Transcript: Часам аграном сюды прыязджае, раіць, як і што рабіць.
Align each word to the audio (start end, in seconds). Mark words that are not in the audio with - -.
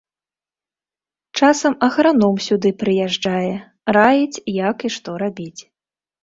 Часам 1.39 1.73
аграном 1.87 2.35
сюды 2.45 2.69
прыязджае, 2.81 3.51
раіць, 3.99 4.43
як 4.69 4.77
і 4.91 4.93
што 4.97 5.09
рабіць. 5.25 5.61